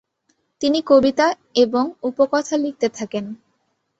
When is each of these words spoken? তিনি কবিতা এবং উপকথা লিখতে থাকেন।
তিনি 0.61 0.79
কবিতা 0.81 1.27
এবং 1.55 1.83
উপকথা 2.03 2.55
লিখতে 2.57 2.87
থাকেন। 2.89 3.25